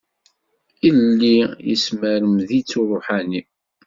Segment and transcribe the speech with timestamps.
[0.83, 1.37] Yelli
[1.69, 3.41] yesmermed-itt uṛuḥani.